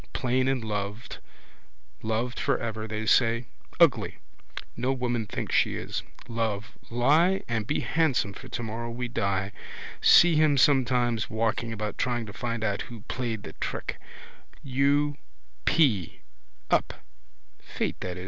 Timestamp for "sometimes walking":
10.57-11.71